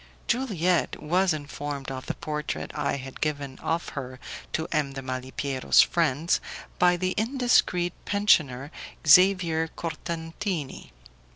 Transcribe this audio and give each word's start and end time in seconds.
Juliette 0.25 0.99
was 0.99 1.31
informed 1.31 1.91
of 1.91 2.07
the 2.07 2.15
portrait 2.15 2.71
I 2.73 2.95
had 2.97 3.21
given 3.21 3.59
of 3.59 3.89
her 3.89 4.19
to 4.51 4.67
M. 4.71 4.93
de 4.93 5.03
Malipiero's 5.03 5.83
friends 5.83 6.41
by 6.79 6.97
the 6.97 7.11
indiscreet 7.19 7.93
pensioner, 8.03 8.71
Xavier 9.05 9.67
Cortantini. 9.67 10.91